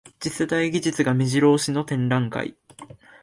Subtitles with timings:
[0.19, 2.57] 次世代技術がめじろ押しの展覧会